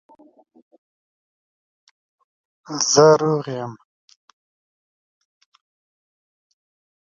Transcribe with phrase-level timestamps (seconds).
[2.91, 3.71] زه روغ یم